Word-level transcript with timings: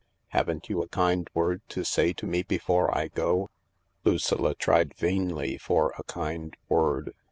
Haven't 0.29 0.67
you 0.67 0.81
a 0.81 0.87
kind 0.87 1.29
word 1.35 1.61
to 1.69 1.83
say 1.85 2.11
to 2.11 2.25
me 2.25 2.41
before 2.41 2.89
I 2.97 3.09
go?" 3.09 3.51
Lucilla 4.03 4.55
tried 4.55 4.95
vainly 4.97 5.59
for 5.59 5.93
a 5.95 6.03
kind 6.05 6.57
word. 6.67 7.13